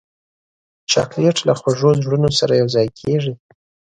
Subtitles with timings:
[0.91, 3.33] چاکلېټ له خوږو زړونو سره یوځای کېږي.